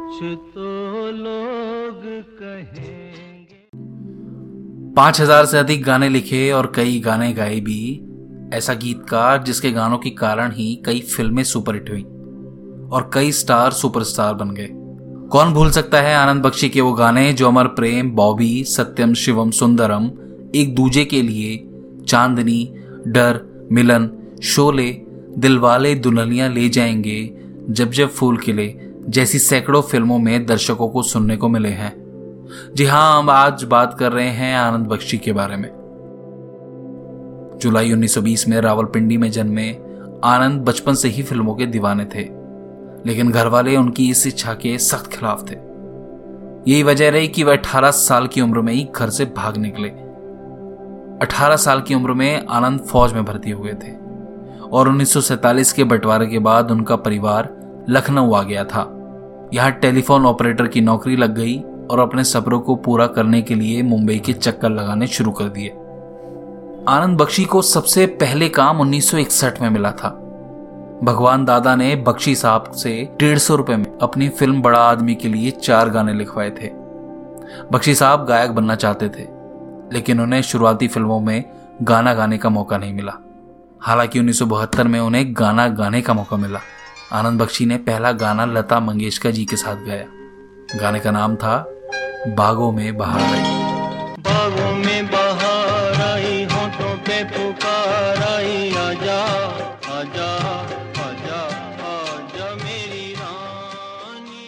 कुछ 0.00 0.22
तो 0.54 1.10
लोग 1.12 2.02
कहेंगे। 2.38 3.58
पाँच 4.96 5.20
हज़ार 5.20 5.46
से 5.46 5.58
अधिक 5.58 5.82
गाने 5.84 6.08
लिखे 6.08 6.50
और 6.52 6.72
कई 6.76 6.98
गाने 7.00 7.32
गाए 7.32 7.60
भी 7.60 7.82
ऐसा 8.54 8.74
गीतकार 8.74 9.42
जिसके 9.42 9.70
गानों 9.70 9.98
के 9.98 10.10
कारण 10.10 10.52
ही 10.52 10.74
कई 10.86 11.00
फ़िल्में 11.10 11.42
सुपरहिट 11.44 11.90
हुई 11.90 12.02
और 12.88 13.10
कई 13.14 13.32
स्टार 13.32 13.72
सुपरस्टार 13.72 14.34
बन 14.34 14.50
गए। 14.50 14.68
कौन 15.28 15.52
भूल 15.52 15.70
सकता 15.70 16.00
है 16.00 16.14
आनंद 16.16 16.42
बख्शी 16.42 16.68
के 16.68 16.80
वो 16.80 16.92
गाने 16.92 17.32
जो 17.32 17.48
अमर 17.48 17.66
प्रेम, 17.76 18.10
बॉबी, 18.10 18.52
सत्यम, 18.64 19.14
शिवम, 19.14 19.50
सुंदरम, 19.50 20.10
एक 20.54 20.74
दूजे 20.74 21.04
के 21.04 21.22
लिए 21.22 21.56
चांदनी, 22.08 22.62
डर, 23.06 23.40
मिलन, 23.72 24.10
शोले, 24.44 24.90
दिलवाले 25.38 25.94
दुल्हनियाँ 25.94 26.48
ले 26.48 26.68
जाएँगे 26.68 27.20
जब 27.70 27.90
जब 27.90 28.08
फूल 28.08 28.36
खिले। 28.36 28.66
जैसी 29.08 29.38
सैकड़ों 29.38 29.82
फ़िल्मों 29.82 30.18
में 30.18 30.46
दर्शकों 30.46 30.88
को 30.88 31.02
सुनने 31.02 31.36
को 31.36 31.48
मिले 31.48 31.68
हैं। 31.68 31.92
जी 32.74 32.84
हाँ, 32.84 33.18
हम 33.18 33.30
आज 33.30 33.64
बात 33.64 33.96
कर 33.98 34.12
रहे 34.12 34.28
हैं 34.28 34.56
आनंद 34.56 34.86
बख्शी 34.86 35.18
के 35.18 35.32
बारे 35.32 35.56
में। 35.56 35.68
जुलाई 37.60 37.92
1920 37.92 38.48
में 38.48 38.60
रावलपिंडी 38.60 39.16
में 39.16 39.30
जन्मे 39.30 39.70
आनंद 40.24 40.60
बचपन 40.60 40.94
से 40.94 41.08
ही 41.08 41.22
फ़िल्मों 41.22 41.54
के 41.54 41.66
दीवाने 41.66 42.04
थे, 42.04 42.22
लेकिन 43.06 43.30
घर 43.30 43.48
वाले 43.48 43.76
उनकी 43.76 44.10
इस 44.10 44.26
इच्छा 44.26 44.54
के 44.54 44.78
सख्त 44.78 45.06
खिलाफ 45.06 45.50
थे। 45.50 45.56
यही 46.70 46.82
वजह 46.82 47.10
रही 47.10 47.28
कि 47.28 47.44
वह 47.44 47.52
18 47.52 47.90
साल 47.90 48.26
की 48.26 48.40
उम्र 48.40 48.60
में 48.60 48.72
ही 48.72 48.88
घर 48.96 49.10
से 49.10 49.24
भाग 49.24 49.56
निकले। 49.56 49.88
18 51.26 51.56
साल 51.56 51.80
की 51.80 51.94
उम्र 51.94 52.12
में 52.12 52.46
आनंद 52.46 52.80
फौज 52.80 53.12
में 53.12 53.24
भर्ती 53.24 53.50
हुए 53.50 53.72
थे, 53.72 53.92
और 54.62 54.88
1947 54.88 55.72
के 55.72 55.84
बंटवारे 55.84 56.26
के 56.26 56.38
बाद 56.38 56.70
उनका 56.70 56.96
परिवार 56.96 57.56
लखनऊ 57.88 58.32
आ 58.32 58.42
गया 58.42 58.64
था। 58.64 58.96
यहाँ 59.54 59.70
टेलीफोन 59.72 60.26
ऑपरेटर 60.26 60.66
की 60.66 60.80
नौकरी 60.80 61.16
लग 61.16 61.34
गई 61.34 61.58
और 61.90 61.98
अपने 61.98 62.24
सपनों 62.24 62.60
को 62.60 62.74
पूरा 62.76 63.06
करने 63.06 63.42
के 63.42 63.54
लिए 63.54 63.82
मुंबई 63.82 64.18
के 64.18 64.32
चक्कर 64.32 64.70
लगाने 64.70 65.06
शुरू 65.06 65.30
कर 65.30 65.44
दिए। 65.44 65.68
आनंद 66.88 67.18
बख्शी 67.18 67.44
को 67.44 67.62
सबसे 67.62 68.06
पहले 68.06 68.48
काम 68.48 68.80
1961 68.80 69.60
में 69.62 69.70
मिला 69.70 69.92
था। 69.92 70.08
भगवान 71.04 71.44
दादा 71.44 71.74
ने 71.76 71.96
बख्शी 71.96 72.34
साहब 72.34 72.70
से 72.70 72.92
डेढ़ 73.18 73.38
सौ 73.38 73.56
रुपए 73.56 73.76
में 73.76 73.98
अपनी 73.98 74.28
फ़िल्म 74.28 74.62
बड़ा 74.62 74.78
आदमी 74.78 75.14
के 75.14 75.28
लिए 75.28 75.50
चार 75.50 75.90
गाने 75.90 76.14
लिखवाए 76.14 76.50
थे। 76.50 76.70
बख्शी 77.72 77.94
साहब 77.94 78.24
गायक 78.26 78.50
बनना 78.50 78.74
चाहते 78.74 79.08
थे, 79.08 79.26
लेकिन 79.92 80.20
उन्हें 80.20 80.42
शुरुआती 80.42 80.88
फ़िल्मों 80.88 81.20
में 81.20 81.44
गाना 81.82 82.14
गाने 82.14 82.38
का 82.38 82.48
मौका 82.48 82.78
नहीं 82.78 82.92
मिला। 82.94 83.12
हालाँकि 83.80 84.18
1972 84.18 84.86
में 84.86 85.00
उन्हें 85.00 85.24
गाना 85.36 85.68
गाने 85.68 86.02
का 86.02 86.14
मौका 86.14 86.36
मिला। 86.36 86.60
आनंद 87.12 87.40
बख्शी 87.42 87.64
ने 87.66 87.76
पहला 87.76 88.10
गाना 88.12 88.44
लता 88.44 88.78
मंगेशकर 88.80 89.30
जी 89.30 89.44
के 89.44 89.56
साथ 89.56 89.76
गाया। 89.86 90.78
गाने 90.80 91.00
का 91.00 91.10
नाम 91.10 91.34
था 91.36 91.54
बागों 92.28 92.70
में 92.72 92.96
बहार 92.96 93.22
आई। 93.22 93.40
बागों 94.20 94.74
में 94.74 95.06
बहार 95.06 96.00
आई 96.02 96.44
होठों 96.44 96.94
पे 96.98 97.24
पुकार 97.24 98.22
आई 98.22 98.70
आजा 98.74 99.18
आजा 99.96 100.28
आजा 101.06 101.40
आजा 101.88 102.54
मेरी 102.54 103.12
रानी। 103.14 104.46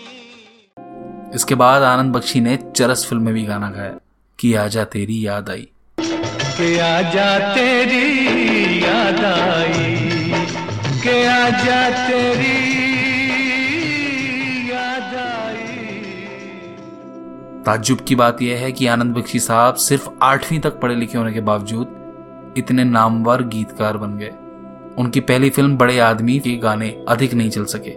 इसके 1.35 1.55
बाद 1.55 1.83
आनंद 1.83 2.15
बख्शी 2.15 2.41
ने 2.41 2.57
चरस 2.77 3.07
फ़िल्म 3.09 3.23
में 3.23 3.35
भी 3.35 3.45
गाना 3.45 3.71
गाया 3.71 3.99
कि 4.39 4.55
आजा 4.55 4.85
तेरी 4.95 5.27
याद 5.27 5.51
आई। 5.51 5.69
के 5.99 6.79
आजा 6.79 7.55
तेरी 7.55 8.07
याद 8.85 9.25
आई। 9.25 10.12
के 11.03 11.27
आजा 11.27 12.08
तेरी 12.08 12.83
ताज्जुब 17.67 17.98
की 17.98 18.14
बात 18.14 18.42
यह 18.42 18.58
है 18.58 18.73
कि 18.73 18.86
आनंद 18.86 19.14
बख्शी 19.14 19.39
साहब 19.39 19.74
सिर्फ़ 19.74 20.08
आठवीं 20.23 20.61
तक 20.61 20.80
पढ़े 20.80 20.95
लिखे 20.95 21.18
होने 21.18 21.33
के 21.33 21.41
बावजूद 21.41 22.55
इतने 22.58 22.85
नामवर 22.85 23.42
गीतकार 23.42 23.96
बन 23.96 24.17
गए। 24.18 24.30
उनकी 24.98 25.20
पहली 25.20 25.51
फ़िल्म 25.51 25.77
बड़े 25.77 25.98
आदमी 25.98 26.39
के 26.39 26.57
गाने 26.57 27.05
अधिक 27.08 27.35
नहीं 27.35 27.51
चल 27.51 27.64
सके। 27.64 27.91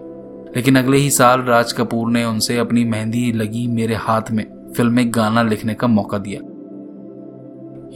लेकिन 0.55 0.75
अगले 0.75 0.97
ही 0.97 1.09
साल 1.09 1.41
राज 1.41 1.71
कपूर 1.71 2.11
ने 2.11 2.25
उनसे 2.25 2.57
अपनी 2.57 2.83
मेहंदी 2.85 3.31
लगी 3.31 3.67
मेरे 3.67 3.95
हाथ 3.95 4.31
में, 4.31 4.73
फ़िल्म 4.77 4.94
में 4.94 5.11
गाना 5.15 5.44
लिखने 5.44 5.73
का 5.73 5.88
मौका 5.88 6.17
दिया। 6.17 6.39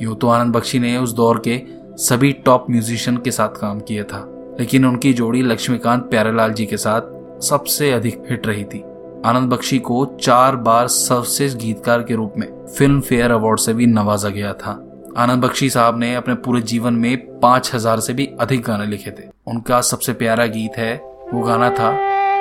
यूँ 0.04 0.16
तो 0.16 0.28
आनंद 0.28 0.56
बख्शी 0.56 0.80
ने 0.80 0.98
उस 0.98 1.14
दौर 1.14 1.42
के 1.48 1.62
सभी 2.04 2.32
टॉप 2.34 2.66
म्यूजिशियन 2.70 3.18
के 3.18 3.32
साथ 3.32 3.50
काम 3.50 3.80
किया 3.80 4.04
था। 4.04 4.39
लेकिन 4.60 4.86
उनकी 4.86 5.14
जोड़ी 5.14 5.42
लक्ष्मीकांत 5.44 6.04
प्यारेलाल 6.10 6.54
जी 6.54 6.66
के 6.66 6.78
साथ 6.78 7.42
सबसे 7.44 7.92
अधिक 7.92 8.24
हिट 8.30 8.48
रही 8.48 8.64
थी। 8.64 8.84
आनंद 9.26 9.50
बख्शी 9.50 9.80
को 9.82 10.06
चार 10.22 10.56
बार 10.66 10.88
सर्वश्रेष्ठ 10.90 11.58
गीतकार 11.58 12.04
के 12.04 12.16
रूप 12.16 12.34
में 12.38 12.48
फ़िल्म 12.78 13.02
फेयर 13.02 13.32
अवार्ड 13.32 13.60
से 13.60 13.74
भी 13.74 13.86
नवाजा 13.88 14.30
गया 14.30 14.54
था। 14.56 14.72
आनंद 15.18 15.44
बख्शी 15.44 15.70
साहब 15.70 15.98
ने 16.00 16.14
अपने 16.16 16.34
पूरे 16.38 16.62
जीवन 16.64 16.94
में 16.96 17.40
पाँच 17.40 17.72
हज़ार 17.76 18.00
से 18.00 18.14
भी 18.14 18.26
अधिक 18.40 18.62
गाने 18.62 18.86
लिखे 18.86 19.12
थे। 19.12 19.28
उनका 19.48 19.82
सबसे 19.84 20.14
प्यारा 20.14 20.46
गीत 20.48 20.78
है 20.78 20.96
वो 21.34 21.42
गाना 21.44 21.70
था 21.72 21.92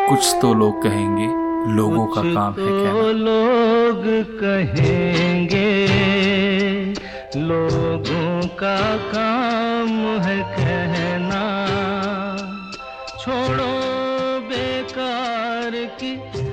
कुछ 0.08 0.34
तो 0.42 0.52
लोग 0.54 0.82
कहेंगे 0.82 1.26
लोगों 1.72 2.06
का 2.06 2.22
काम 2.24 2.52
है 2.54 2.66
तो 2.92 3.12
लोग 3.14 4.04
कहेंगे 4.40 5.66
लोगों 7.38 8.46
का 8.56 8.76
काम 9.12 9.90
है 10.22 10.38
कहना। 10.54 11.27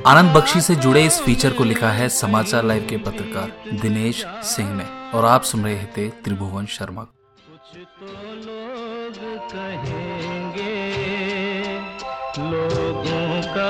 आनंद 0.08 0.32
बख्शी 0.32 0.60
से 0.62 0.76
जुड़े 0.76 1.04
इस 1.06 1.20
फीचर 1.22 1.54
को 1.54 1.64
लिखा 1.64 1.90
है 1.90 2.08
समाचार 2.10 2.64
लाइव 2.64 2.86
के 2.90 2.98
पत्रकार 2.98 3.80
दिनेश 3.82 4.24
सिंह 4.46 4.70
ने, 4.74 4.84
और 5.12 5.26
आप 5.26 5.44
सुन 5.44 5.64
रहे 5.64 5.86
थे 5.98 6.08
त्रिभुवन 6.24 6.66
शर्मा। 6.66 7.04
कुछ 7.04 7.80
तो 8.00 8.06
लोग 8.36 9.18
कहेंगे, 9.52 10.76
लोगों 12.42 13.42
का 13.48 13.70